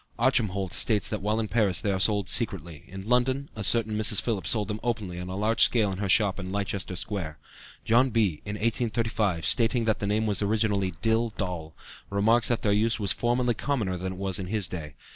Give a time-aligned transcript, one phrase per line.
[0.17, 3.95] Archemholtz states that while in Paris they are only sold secretly, in London a certain
[3.95, 4.19] Mrs.
[4.19, 7.37] Philips sold them openly on a large scale in her shop in Leicester Square.
[7.85, 11.75] John Bee in 1835, stating that the name was originally dil dol,
[12.09, 14.95] remarks that their use was formerly commoner than it was in his day.